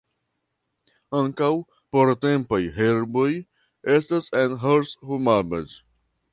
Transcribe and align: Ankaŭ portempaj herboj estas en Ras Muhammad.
Ankaŭ 1.19 1.49
portempaj 1.97 2.59
herboj 2.79 3.29
estas 3.99 4.33
en 4.43 4.59
Ras 4.67 4.99
Muhammad. 5.15 5.81